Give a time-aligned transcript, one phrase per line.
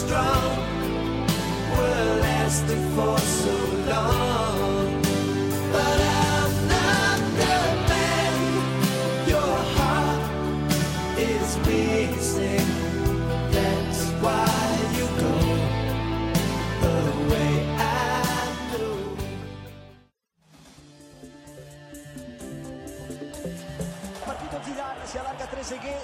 [0.00, 0.56] strong
[1.76, 3.54] were lasting for so
[3.90, 4.29] long.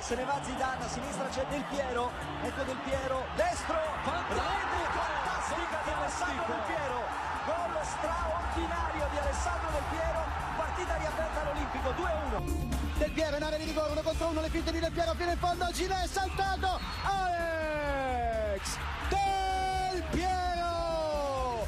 [0.06, 5.82] Se ne va Zidane, a sinistra c'è Del Piero, ecco Del Piero, destro, rete fantastica
[5.82, 7.02] di Alessandro Del Piero,
[7.44, 10.22] gol straordinario di Alessandro Del Piero,
[10.56, 12.98] partita riaperta all'Olimpico, 2-1.
[12.98, 15.30] Del Piero in area di rigore, uno contro uno, le finte di Del Piero fino
[15.32, 18.76] in fondo, Gile è saltato, Alex
[19.08, 21.66] Del Piero,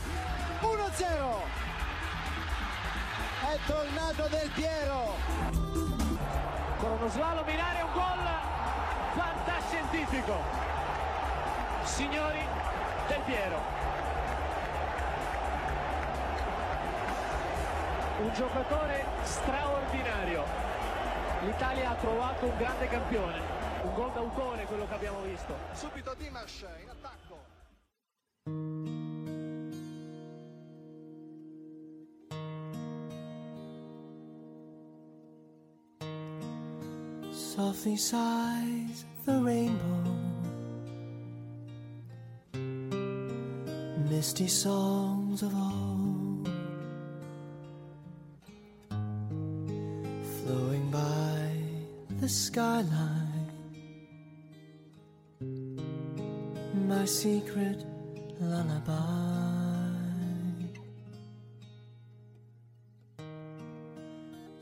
[0.61, 1.43] 1-0.
[3.51, 6.08] È tornato Del Piero.
[6.79, 8.19] Con uno slalom in area, un gol
[9.15, 10.35] fantascientifico.
[11.83, 12.47] Signori
[13.09, 13.61] Del Piero.
[18.21, 20.45] Un giocatore straordinario.
[21.41, 23.41] L'Italia ha trovato un grande campione.
[23.83, 25.55] Un gol d'autore quello che abbiamo visto.
[25.73, 27.28] Subito Dimash in attacco.
[37.59, 40.05] Softly sighs the rainbow.
[44.09, 46.49] Misty songs of old
[50.39, 51.51] flowing by
[52.21, 53.51] the skyline.
[56.87, 57.85] My secret
[58.41, 58.95] lullaby.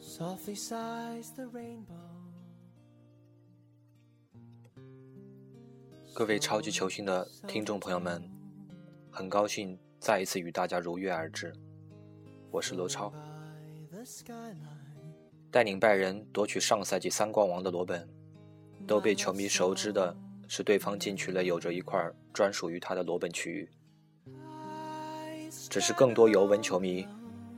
[0.00, 2.05] Softly sighs the rainbow.
[6.16, 8.26] 各位超级球星的听众朋友们，
[9.10, 11.52] 很高兴再一次与大家如约而至，
[12.50, 13.12] 我是罗超。
[15.50, 18.08] 带领拜仁夺取上赛季三冠王的罗本，
[18.86, 20.16] 都被球迷熟知的
[20.48, 23.68] 是对方进去了有着一块专属于他的罗本区域。
[25.68, 27.06] 只是更多尤文球迷，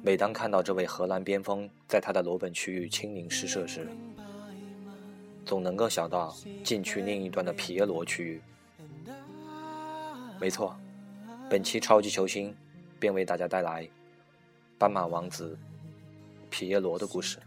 [0.03, 3.87] 每当看到这位荷兰边锋在他的罗本区域亲临试射时，
[5.49, 8.43] 总能够想到禁区另一端的皮耶罗区域。
[10.39, 10.77] 没错，
[11.49, 12.55] 本期超级球星
[13.01, 13.89] 便为大家带来
[14.77, 15.57] 斑马王子
[16.51, 17.39] 皮耶罗的故事。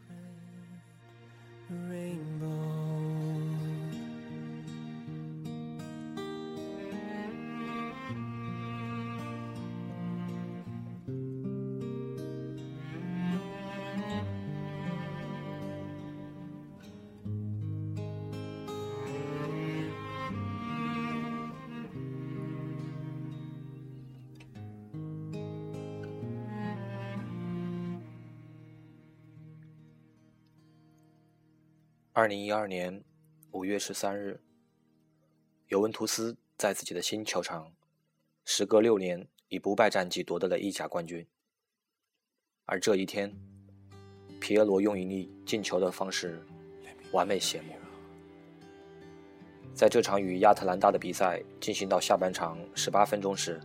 [32.13, 33.01] 二零一二年
[33.51, 34.41] 五月十三日，
[35.69, 37.71] 尤文图斯在自己的新球场，
[38.43, 41.25] 时隔六年以不败战绩夺得了意甲冠军。
[42.65, 43.33] 而这一天，
[44.41, 46.45] 皮耶罗用一粒进球的方式
[47.13, 47.73] 完美谢幕。
[49.73, 53.57] 在这场与亚特兰大的比赛进行到下半场十八分钟时，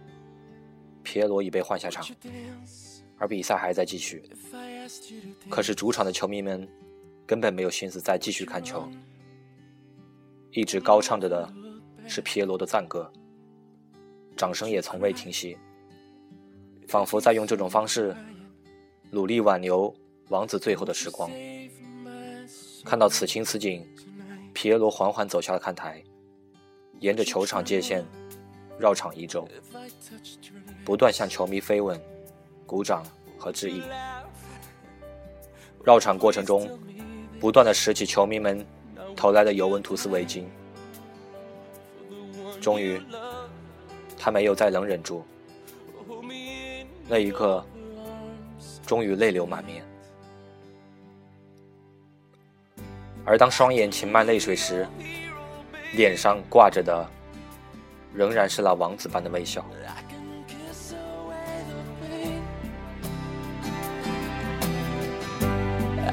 [1.03, 2.07] 皮耶罗已被换下场，
[3.19, 4.23] 而比赛还在继续。
[5.51, 6.69] 可是主场的球迷们
[7.27, 8.89] 根本没有心思再继续看球，
[10.53, 11.53] 一直高唱着的
[12.07, 13.11] 是皮耶罗的赞歌，
[14.37, 15.59] 掌声也从未停息，
[16.87, 18.15] 仿佛在用这种方式
[19.11, 19.93] 努力挽留
[20.29, 21.29] 王子最后的时光。
[22.85, 23.85] 看到此情此景，
[24.55, 26.01] 皮耶罗缓缓走下了看台，
[27.01, 28.05] 沿着球场界限
[28.79, 29.49] 绕场一周，
[30.85, 32.01] 不断向球迷飞吻、
[32.65, 33.05] 鼓掌
[33.37, 33.83] 和致意。
[35.85, 36.69] 绕场过程中，
[37.41, 38.65] 不断的拾起球迷们
[39.15, 40.45] 投来的尤文图斯围巾。
[42.61, 43.01] 终于，
[44.19, 45.25] 他没有再能忍住，
[47.07, 47.65] 那一刻，
[48.85, 49.85] 终于泪流满面。
[53.25, 54.87] 而当双眼噙满泪水时，
[55.93, 57.09] 脸上挂着的
[58.13, 59.65] 仍然是那王子般的微笑。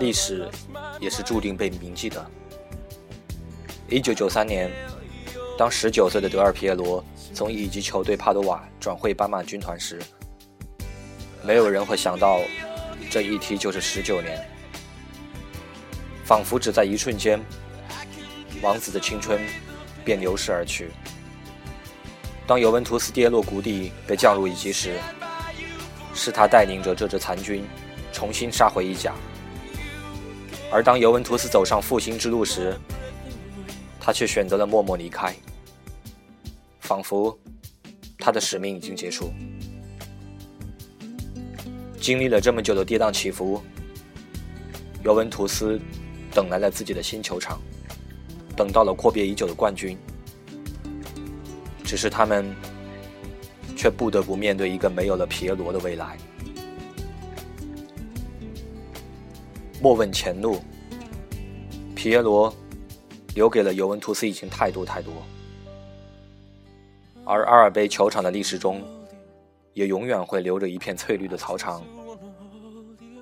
[0.00, 0.48] 历史
[0.98, 2.26] 也是注定被铭记的。
[3.86, 4.70] 一九九三年，
[5.58, 7.04] 当十九岁的德尔皮耶罗
[7.34, 10.00] 从乙级球队帕多瓦转会斑马军团时，
[11.42, 12.40] 没有人会想到，
[13.10, 14.42] 这一踢就是十九年，
[16.24, 17.38] 仿佛只在一瞬间，
[18.62, 19.38] 王子的青春
[20.02, 20.88] 便流逝而去。
[22.46, 24.98] 当尤文图斯跌落谷底，被降入乙级时，
[26.14, 27.66] 是他带领着这支残军
[28.12, 29.12] 重新杀回意甲，
[30.70, 32.76] 而当尤文图斯走上复兴之路时，
[33.98, 35.34] 他却选择了默默离开，
[36.80, 37.36] 仿佛
[38.18, 39.32] 他的使命已经结束。
[42.00, 43.62] 经历了这么久的跌宕起伏，
[45.04, 45.80] 尤文图斯
[46.32, 47.60] 等来了自己的新球场，
[48.56, 49.98] 等到了阔别已久的冠军，
[51.84, 52.54] 只是他们。
[53.76, 56.18] 却不得不面对一个没有了皮耶罗的未来。
[59.80, 60.60] 莫问前路。
[61.94, 62.54] 皮耶罗
[63.34, 65.12] 留给了尤文图斯已经太多太多。
[67.24, 68.82] 而阿尔卑球场的历史中
[69.74, 71.82] 也永远会留着一片翠绿的草场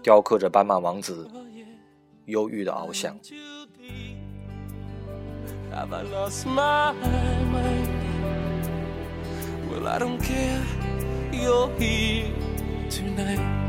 [0.02, 1.28] 雕刻着斑马王子
[2.26, 3.18] 忧郁的翱翔。
[5.70, 6.92] Have lost my
[7.52, 7.88] mind?
[9.70, 10.62] Will i don't care.
[11.30, 12.32] You're here
[12.90, 13.67] tonight.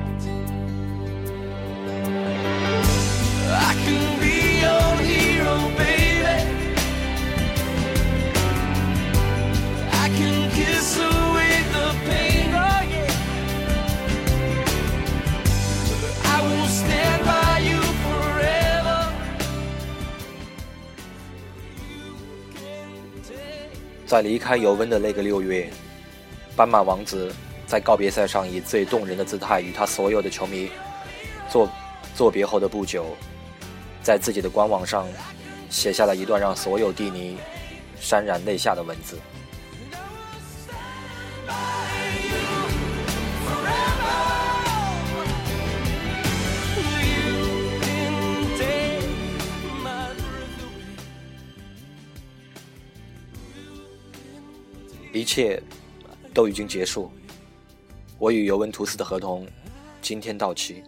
[24.09, 25.69] 在离开尤文的那个六月。
[26.55, 27.31] 斑马王子
[27.67, 30.69] 在告别赛上以最动人的姿态与他所有的球迷
[31.47, 31.69] 作
[32.15, 33.15] 作别后的不久，
[34.09, 35.07] 在自己的官网上
[35.69, 37.37] 写下了一段让所有蒂尼
[38.01, 39.19] 潸然泪下的文字。
[55.13, 55.61] 一切。
[56.33, 57.11] 都已经结束，
[58.17, 59.47] 我与尤文图斯的合同
[60.01, 60.83] 今天到期。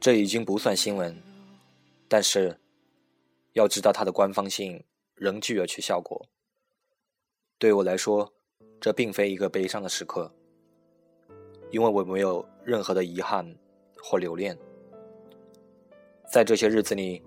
[0.00, 1.14] 这已经不算新闻，
[2.10, 2.58] 但是
[3.52, 4.82] 要知道它的官方性
[5.14, 6.26] 仍具有其效果。
[7.56, 8.32] 对我来说，
[8.80, 10.34] 这并非一个悲伤的时刻，
[11.70, 13.46] 因为我没有任何的遗憾
[14.02, 14.58] 或留恋。
[16.28, 17.22] 在这些日子里，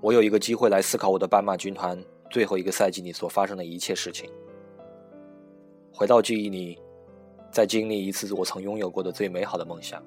[0.00, 1.96] 我有一个机会来思考我的斑马军团
[2.28, 4.28] 最后一个赛季里所发生的一切事情。
[5.92, 6.80] 回到记忆里，
[7.52, 10.04] 再经历一次我曾拥有过的最美好的梦想。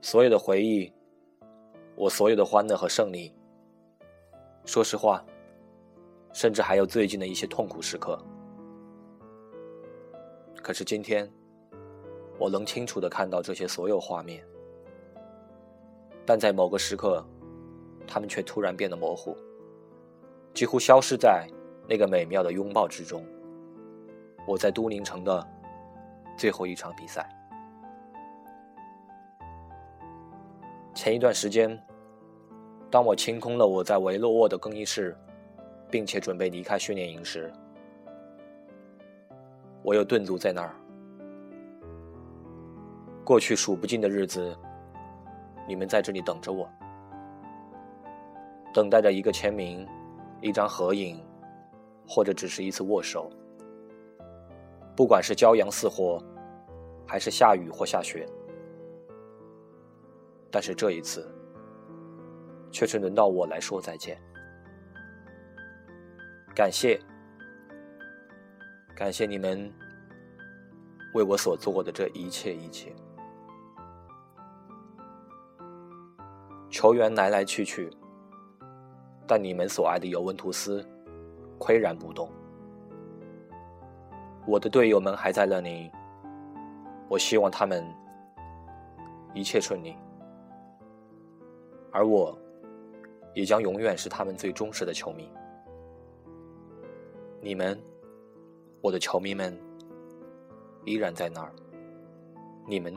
[0.00, 0.92] 所有的回忆，
[1.98, 3.34] 我所有的欢乐和胜利。
[4.64, 5.24] 说实话，
[6.32, 8.16] 甚至还有最近的一些痛苦时刻。
[10.62, 11.28] 可是今天，
[12.38, 14.46] 我能清楚的看到这些所有画面，
[16.24, 17.26] 但在某个时刻，
[18.06, 19.36] 他们却突然变得模糊，
[20.54, 21.48] 几乎消失在。
[21.90, 23.24] 那个美妙的拥抱之中，
[24.46, 25.48] 我在都灵城的
[26.36, 27.26] 最后一场比赛。
[30.98, 31.80] 前一段时间，
[32.90, 35.16] 当我清空了我在维洛沃的更衣室，
[35.88, 37.52] 并且准备离开训练营时，
[39.84, 40.74] 我又顿足在那儿。
[43.24, 44.52] 过去数不尽的日子，
[45.68, 46.68] 你们在这里等着我，
[48.74, 49.86] 等待着一个签名，
[50.40, 51.16] 一张合影。
[52.08, 53.30] 或者只是一次握手，
[54.96, 56.18] 不管是骄阳似火，
[57.06, 58.26] 还是下雨或下雪，
[60.50, 61.26] 但是这一次，
[62.70, 64.20] 却是轮到我来说再见。
[66.54, 67.00] 感谢，
[68.94, 69.72] 感谢你们
[71.14, 72.94] 为我所做的这一切一切。
[76.70, 77.90] 球员来来去去，
[79.26, 80.86] 但你们所爱的尤文图斯。
[81.58, 82.30] 岿然不动。
[84.46, 85.90] 我的队友们还在那里，
[87.08, 87.84] 我希望他们
[89.34, 89.96] 一切顺利，
[91.98, 92.38] 而我
[93.34, 95.28] 也将永远是他们最忠实的球迷。
[97.40, 97.76] 你们，
[98.80, 99.58] 我的球迷们，
[100.84, 101.52] 依然在那儿。
[102.68, 102.94] 你们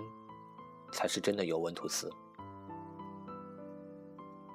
[0.92, 2.12] 才是真的尤文图斯。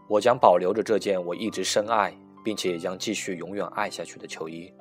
[0.09, 2.17] 我将保留着这件我一直深爱。
[2.47, 4.73] 并且也将继续永远爱下去的球衣，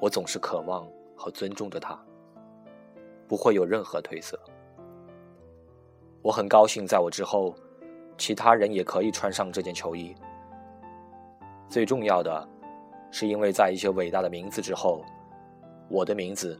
[0.00, 2.02] 我总是渴望和尊重着它。
[3.28, 4.40] 不会有任何褪色。
[6.22, 7.54] 我很高兴，在我之后，
[8.22, 10.14] 其他人也可以穿上这件球衣。
[11.68, 12.48] 最重要的，
[13.10, 15.04] 是因为在一些伟大的名字之后，
[15.88, 16.56] 我的名字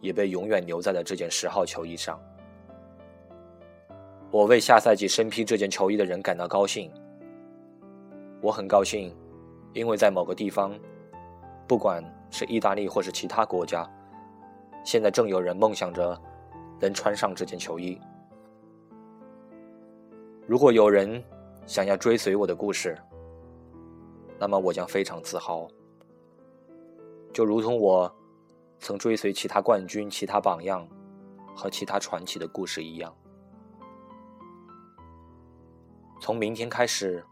[0.00, 2.20] 也被永远留在了这件十号球衣上。
[4.32, 6.90] 我为下赛季身披这件球衣的人感到高兴。
[8.42, 9.16] 我很高兴，
[9.72, 10.76] 因为在某个地方，
[11.68, 13.88] 不管是意大利或是其他国家，
[14.82, 16.20] 现在正有人梦想着
[16.80, 18.00] 能穿上这件球衣。
[20.46, 21.24] 如果有人
[21.66, 22.98] 想要追随我的故事，
[24.38, 25.66] 那么我将非常自豪，
[27.32, 28.14] 就如同我
[28.78, 30.86] 曾追随其他冠军、其他榜样
[31.56, 33.16] 和其他传奇的故事一样。
[36.20, 37.24] 从明天开始，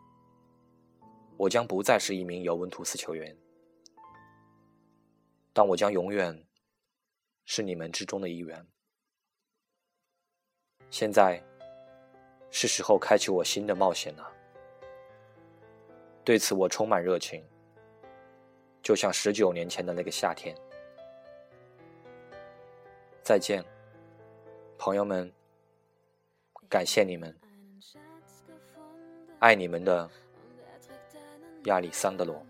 [1.36, 3.36] 我将不再是一名尤文图斯球员，
[5.52, 6.46] 但我将永远
[7.44, 8.66] 是你们之中的一员。
[10.88, 11.44] 现在。
[12.52, 14.30] 是时候开启我新的冒险了。
[16.22, 17.42] 对此我充满热情，
[18.80, 20.54] 就像十九年前的那个夏天。
[23.22, 23.64] 再见，
[24.78, 25.32] 朋友们，
[26.68, 27.34] 感谢你们，
[29.40, 30.08] 爱你们的
[31.64, 32.44] 亚历桑德罗。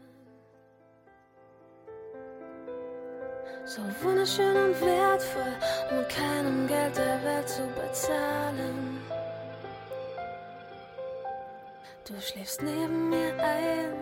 [12.05, 13.95] Du schläfst neben mir ein.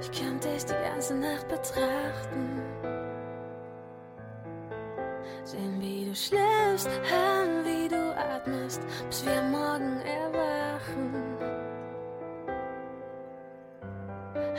[0.00, 2.62] Ich kann dich die ganze Nacht betrachten.
[5.42, 11.38] Sehen, wie du schläfst, hören, wie du atmest, bis wir morgen erwachen.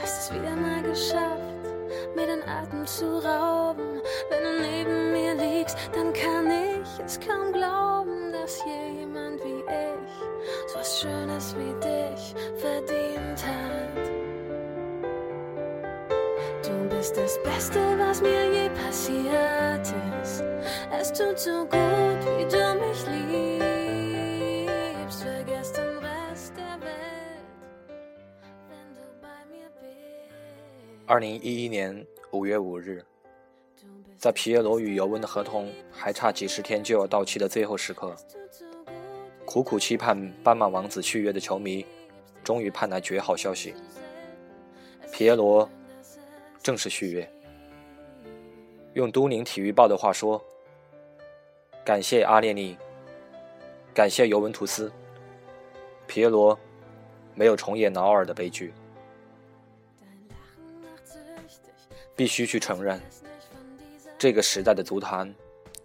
[0.02, 1.66] Hast es wieder mal geschafft,
[2.14, 4.02] mir den Atem zu rauben.
[4.30, 8.89] Wenn du neben mir liegst, dann kann ich es kaum glauben, dass hier
[11.02, 14.12] Schönes wie dich verdient hat.
[16.62, 20.44] Du bist das Beste, was mir je passiert ist.
[20.92, 23.64] Es tut so gut, wie du mich liebst.
[25.24, 27.46] Vergesst den Rest der Welt,
[28.68, 31.08] wenn du bei mir bist.
[31.08, 33.06] 二零一一年五月五日，
[34.18, 38.14] 在皮耶罗与尤文的合同还差几十天就要到期的最后时刻，
[39.50, 41.84] 苦苦期盼斑马王子续约的球迷。
[42.44, 43.74] 终于盼来绝好消息，
[45.12, 45.68] 皮耶罗
[46.62, 47.28] 正式续约。
[48.94, 50.40] 用都宁体育报的话说
[51.84, 52.78] ：“感谢阿列尼，
[53.92, 54.92] 感谢尤文图斯，
[56.06, 56.58] 皮耶罗
[57.34, 58.72] 没有重演劳尔的悲剧。”
[62.16, 63.02] 必须去承认，
[64.16, 65.34] 这个时代的足坛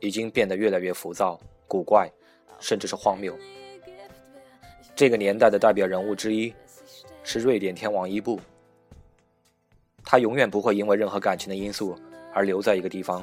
[0.01, 2.11] 已经变得越来越浮躁、古怪，
[2.65, 3.37] 甚至是荒谬。
[4.97, 6.55] 这个年代的代表人物之一
[7.23, 8.41] 是瑞典天王伊布，
[10.03, 11.95] 他永远不会因为任何感情的因素
[12.33, 13.23] 而留在一个地方。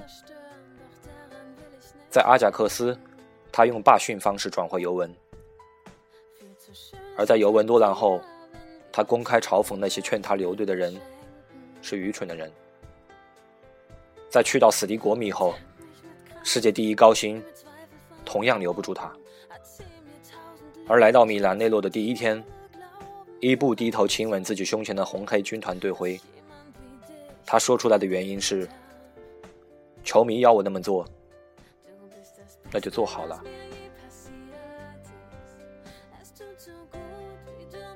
[2.12, 2.96] 在阿贾克斯，
[3.52, 5.10] 他用罢训方式转回尤文；
[7.18, 8.22] 而在尤文落难后，
[8.92, 10.96] 他公开嘲讽那些劝他留队的人
[11.82, 12.52] 是愚蠢的人。
[14.30, 15.56] 在去到死敌国米后，
[16.44, 17.44] 世界第一高薪
[18.24, 19.12] 同样留不住他。
[20.88, 22.44] 而来到米兰内洛的第一天，
[23.40, 26.20] 伊布低头亲吻自己胸前的红黑军团队徽。
[27.46, 28.68] 他说出来的原因是：
[30.04, 31.06] 球迷要我那么做，
[32.72, 33.44] 那就做好了。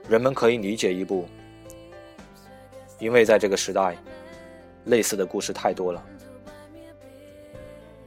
[0.08, 1.26] 人们可以理解伊布，
[3.00, 3.98] 因为在这个时代，
[4.86, 6.06] 类似的故事太多了。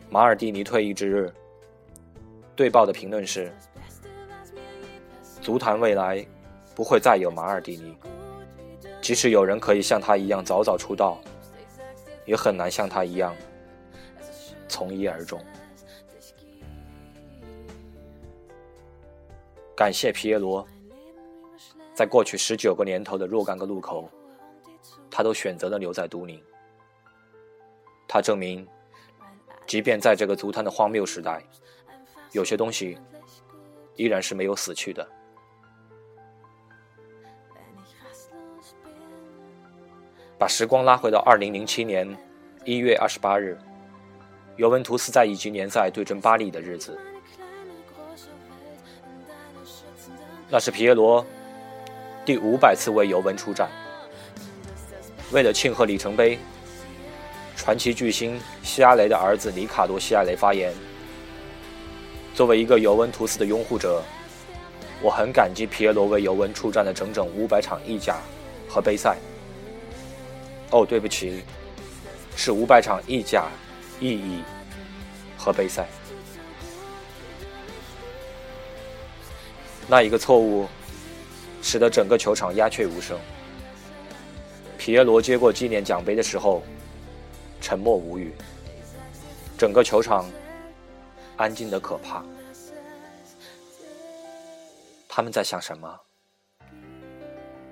[0.09, 1.33] 马尔蒂尼退役之日，
[2.59, 3.53] 对报的评论是。
[5.41, 6.27] 足坛未来
[6.75, 7.97] 不会再有马尔蒂尼，
[9.00, 11.21] 即使有人可以像他一样早早出道，
[12.27, 13.33] 也很难像他一样
[14.67, 15.41] 从一而终。
[19.77, 20.67] 感谢皮耶罗，
[21.95, 24.11] 在过去十九个年头的若干个路口，
[25.09, 26.43] 他都选择了留在都灵。
[28.09, 28.67] 他证明，
[29.65, 31.41] 即便在这个足坛的荒谬时代，
[32.32, 32.99] 有些东西
[33.97, 35.06] 依然是没有死去的。
[40.38, 42.16] 把时光拉回到二零零七年
[42.64, 43.58] 一月二十八日，
[44.56, 46.97] 尤文图斯在乙级联赛对阵巴黎的日子。
[50.49, 51.26] 那是皮耶罗
[52.25, 53.68] 第五百次为尤文出战。
[55.32, 56.38] 为了庆贺里程碑，
[57.56, 60.73] 传奇巨星希亚雷的儿子里卡多·希亚雷发言
[62.38, 64.00] ：“作为一个尤文图斯的拥护者，
[65.02, 68.18] 我很感激皮耶罗为尤文出战了整整五百场意甲
[68.68, 69.16] 和杯赛。
[70.71, 71.42] 哦，对不起，
[72.37, 73.49] 是五百场意甲、
[73.99, 74.45] 意乙
[75.37, 75.88] 和杯赛。
[79.88, 80.68] 那一个错误，
[81.61, 83.18] 使得整个球场鸦雀无声。
[84.78, 86.62] 皮耶罗接过纪念奖杯的时候，
[87.61, 88.33] 沉默无语。
[89.59, 90.25] 整个球场
[91.38, 92.23] 安静的可怕。
[95.09, 95.99] 他们在想什么？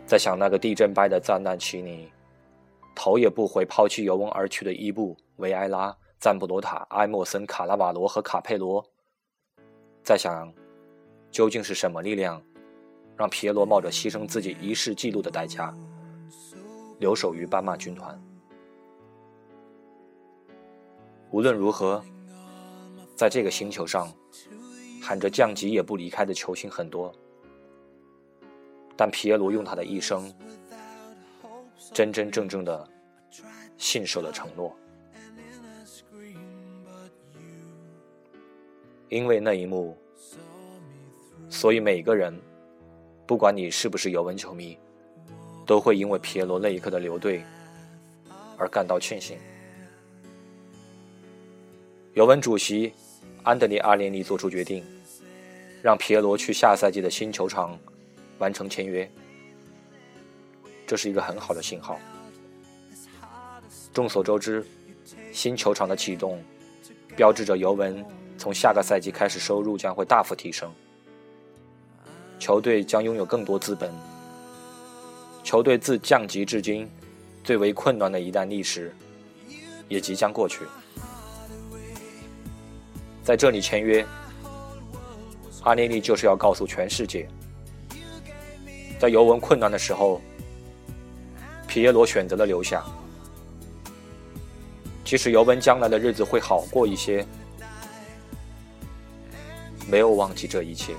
[0.07, 2.11] 在想那个地震般的赞纳奇尼，
[2.95, 8.83] 头也不回抛弃尤文而去的伊布、维埃拉、赞布罗塔、埃莫森、卡拉瓦罗和卡佩罗。
[10.03, 10.51] 在想。
[11.29, 12.43] 究竟是什么力量，
[13.15, 15.77] 让皮耶罗冒着牺牲自己一世纪录的代价，
[16.99, 18.19] 留守于斑马军团？
[21.31, 22.03] 无论如何，
[23.17, 24.13] 在这个星球上，
[25.03, 27.11] 喊着降级也不离开的球星很多，
[28.95, 30.31] 但皮耶罗用他的一生，
[31.95, 32.87] 真真正正的
[33.79, 34.77] 信守了承诺，
[39.09, 39.97] 因为那一幕。
[41.49, 42.39] 所以每个人，
[43.27, 44.77] 不管你是不是尤文球迷，
[45.65, 47.43] 都会因为皮耶罗那一刻的留队
[48.59, 49.39] 而感到庆幸。
[52.15, 52.93] 尤文主席
[53.47, 54.85] 安德烈阿连尼做出决定，
[55.81, 57.79] 让皮耶罗去下赛季的新球场
[58.39, 59.09] 完成签约，
[60.85, 61.97] 这是一个很好的信号。
[63.95, 64.67] 众所周知，
[65.33, 66.43] 新球场的启动
[67.15, 68.05] 标志着尤文
[68.37, 70.69] 从下个赛季开始收入将会大幅提升。
[72.41, 73.95] 球队将拥有更多资本。
[75.45, 76.91] 球队自降级至今
[77.45, 78.93] 最为困难的一段历史
[79.89, 80.65] 也即将过去。
[83.27, 84.07] 在这里签约，
[85.65, 87.29] 阿涅利就是要告诉全世界，
[89.01, 90.21] 在尤文困难的时候，
[91.67, 92.85] 皮耶罗选择了留下。
[95.05, 97.27] 即使尤文将来的日子会好过一些，
[99.89, 100.95] 没有忘记这一切。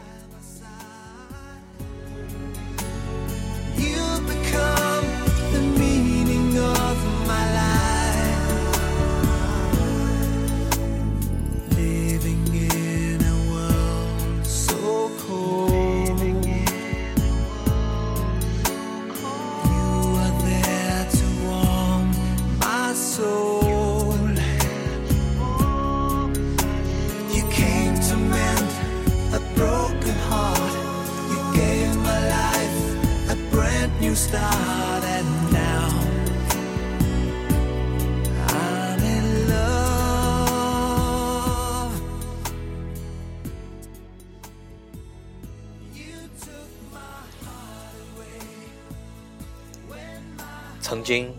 [51.08, 51.34] 经，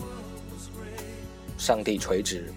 [1.59, 2.51] 上帝垂直，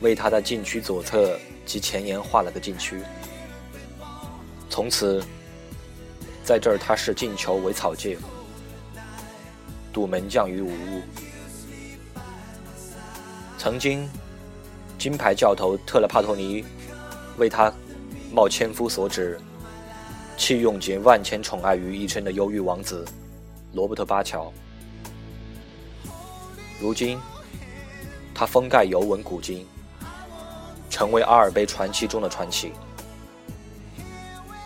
[0.00, 3.02] 为他的禁区左侧及前沿画了个禁区。
[4.70, 5.20] 从此，
[6.44, 8.16] 在这儿他视进球为草芥，
[9.92, 11.02] 堵门将于无物。
[13.58, 14.08] 曾经，
[15.00, 16.64] 金牌教头特勒帕托尼
[17.38, 17.72] 为他
[18.30, 19.36] 冒千夫所指，
[20.36, 23.04] 弃用集万千宠爱于一身的忧郁王子
[23.72, 24.52] 罗伯特巴乔。
[26.80, 27.18] 如今，
[28.32, 29.66] 他封盖尤文古今，
[30.88, 32.72] 成为阿尔卑传奇中的传奇。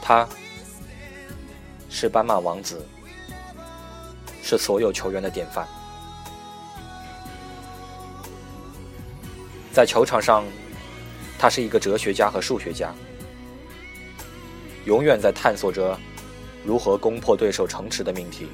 [0.03, 0.29] 他
[1.88, 2.87] 是斑马王子，
[4.42, 5.66] 是所有球员的典范。
[9.72, 10.44] 在球场上，
[11.38, 12.92] 他是一个哲学家和数学家，
[14.85, 15.98] 永远在探索着
[16.62, 18.48] 如何攻破对手城池的命题。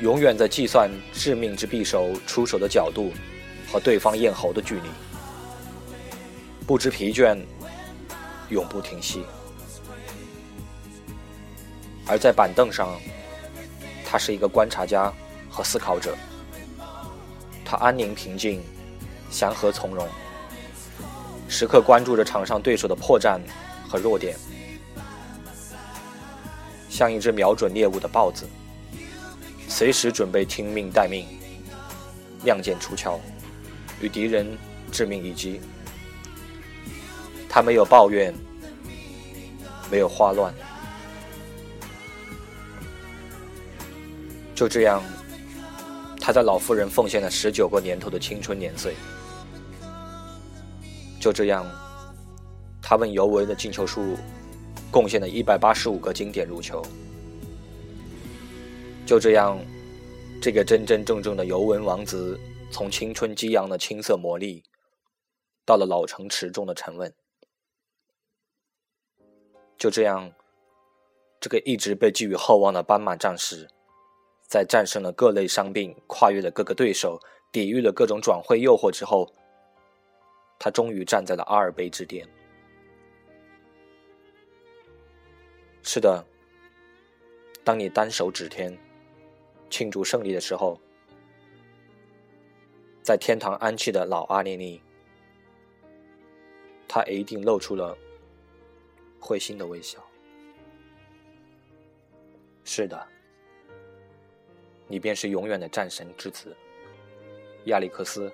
[0.00, 3.12] 永远在计算致命之匕首出手的角度
[3.72, 4.88] 和对方咽喉的距离，
[6.66, 7.38] 不知疲倦，
[8.50, 9.24] 永不停息。
[12.06, 13.00] 而在板凳上，
[14.04, 15.12] 他是一个观察家
[15.50, 16.14] 和思考者。
[17.64, 18.62] 他安宁平静，
[19.30, 20.06] 祥和从容，
[21.48, 23.40] 时刻关注着场上对手的破绽
[23.88, 24.36] 和弱点，
[26.88, 28.46] 像一只瞄准猎物的豹子。
[29.76, 31.26] 随时准备听命待命，
[32.44, 33.20] 亮剑出鞘，
[34.00, 34.56] 与敌人
[34.90, 35.60] 致命一击。
[37.46, 38.34] 他没有抱怨，
[39.90, 40.54] 没有慌乱，
[44.54, 45.02] 就这样，
[46.18, 48.96] 他在老妇人奉献了十九个年头的青春年岁。
[51.20, 51.66] 就这样，
[52.80, 54.16] 他为尤文的进球数
[54.90, 56.82] 贡献了一百八十五个经典入球。
[59.06, 59.56] 就这样，
[60.42, 62.38] 这个真真正正的尤文王子，
[62.72, 64.64] 从青春激昂的青涩魔力，
[65.64, 67.14] 到了老成持重的沉稳。
[69.78, 70.32] 就这样，
[71.40, 73.68] 这个一直被寄予厚望的斑马战士，
[74.48, 77.20] 在战胜了各类伤病、跨越了各个对手、
[77.52, 79.32] 抵御了各种转会诱惑之后，
[80.58, 82.26] 他终于站在了阿尔卑之巅。
[85.84, 86.26] 是的，
[87.62, 88.76] 当你单手指天，
[89.68, 90.80] 庆祝胜利的时候，
[93.02, 94.80] 在天堂安息的老阿涅尼，
[96.88, 97.96] 他一定露出了
[99.20, 100.04] 会心的微笑。
[102.64, 103.06] 是的，
[104.88, 106.56] 你便是永远的战神之子，
[107.66, 108.28] 亚历克斯·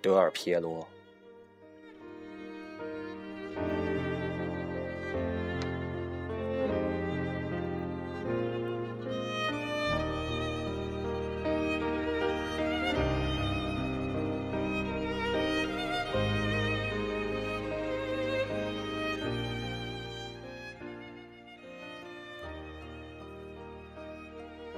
[0.00, 0.86] 德尔皮耶罗。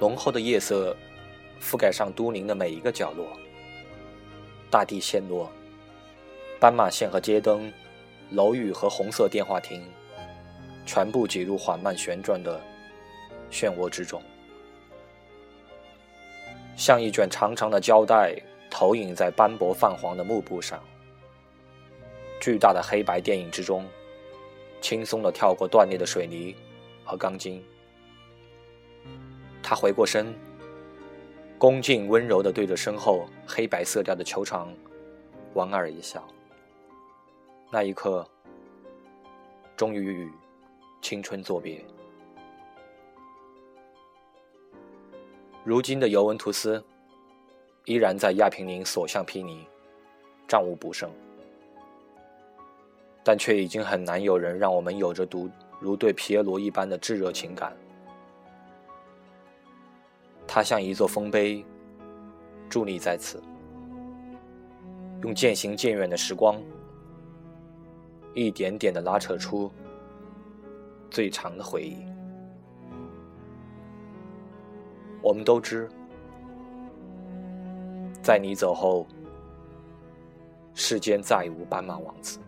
[0.04, 0.94] 浓厚的夜色
[1.62, 3.26] 覆盖上都灵的每一个角落，
[4.70, 5.50] 大地陷落，
[6.60, 7.72] 斑马线和街灯，
[8.28, 9.82] 楼宇和红色电话亭，
[10.84, 12.60] 全部挤入缓慢旋转的
[13.50, 14.20] 漩涡之中，
[16.76, 18.36] 像一卷长长的胶带
[18.70, 20.78] 投影在斑驳泛黄的幕布上。
[22.42, 23.86] 巨大的黑白电影之中，
[24.82, 26.54] 轻松地跳过断裂的水泥
[27.06, 27.64] 和钢筋。
[29.66, 30.26] 他回过身，
[31.56, 34.70] 恭敬温柔地对着身后黑白色调的球场
[35.54, 36.22] 莞尔一笑。
[37.72, 38.28] 那一刻，
[39.74, 40.30] 终于与
[41.00, 41.82] 青春作别。
[45.64, 46.84] 如今的尤文图斯
[47.86, 49.64] 依然在亚平宁所向披靡，
[50.46, 51.10] 战无不胜，
[53.24, 55.48] 但却已经很难有人让我们有着读
[55.80, 57.74] 如对皮耶罗一般的炙热情感。
[60.46, 61.64] 它像一座丰碑，
[62.70, 63.42] 伫立在此，
[65.22, 66.60] 用渐行渐远的时光，
[68.34, 69.70] 一点点的拉扯出
[71.10, 71.96] 最长的回忆。
[75.22, 75.88] 我们都知，
[78.22, 79.06] 在你走后，
[80.74, 82.38] 世间再无斑马王子。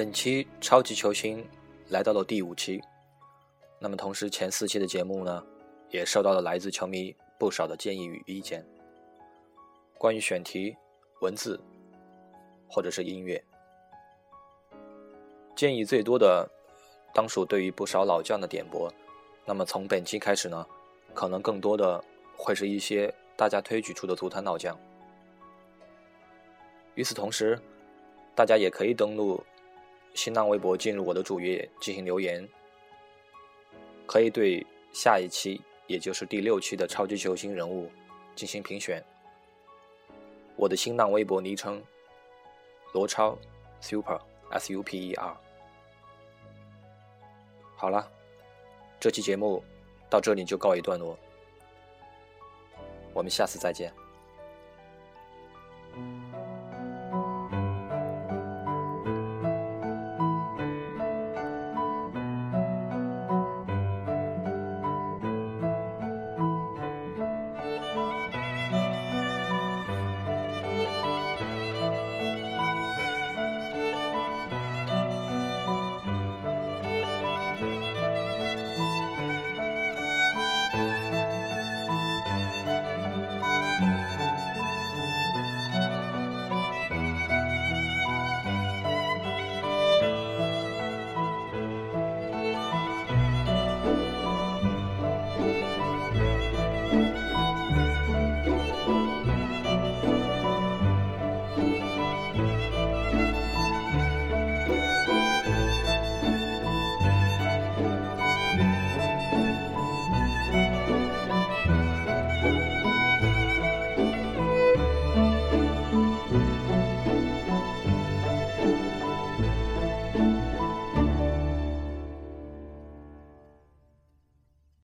[0.00, 1.46] 本期超级球星
[1.90, 2.80] 来到了第五期，
[3.78, 5.44] 那么同时前四期的节目呢，
[5.90, 8.66] 也受到了来自球迷不少的建议与意见。
[9.98, 10.74] 关于选题、
[11.20, 11.60] 文字
[12.66, 13.44] 或者是音乐，
[15.54, 16.50] 建议最多的
[17.12, 18.90] 当属对于不少老将的点拨。
[19.44, 20.66] 那么从本期开始呢，
[21.12, 22.02] 可能更多的
[22.38, 24.74] 会是一些大家推举出的足坛老将。
[26.94, 27.60] 与此同时，
[28.34, 29.44] 大家也可以登录。
[30.14, 32.46] 新浪微博进入我的主页进行留言，
[34.06, 37.90] 可以对下一期，也就是第六期的超级球星人物
[38.34, 39.02] 进行评选。
[40.56, 41.82] 我的新浪微博昵称
[42.92, 43.38] 罗超
[43.80, 44.20] Super
[44.50, 45.36] S U P E R。
[47.76, 48.10] 好了，
[48.98, 49.64] 这期节目
[50.10, 51.18] 到这里就告一段落，
[53.14, 53.90] 我们下次再见。